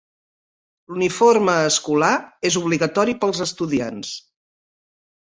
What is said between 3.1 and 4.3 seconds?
pels estudiants.